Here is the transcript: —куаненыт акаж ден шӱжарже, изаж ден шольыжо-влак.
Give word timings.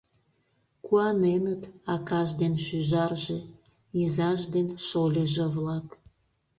—куаненыт 0.85 1.61
акаж 1.93 2.29
ден 2.41 2.53
шӱжарже, 2.65 3.37
изаж 4.01 4.41
ден 4.53 4.67
шольыжо-влак. 4.87 5.87